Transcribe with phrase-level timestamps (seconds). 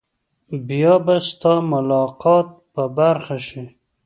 [0.67, 3.63] بیا به ستا ملاقات په برخه شي.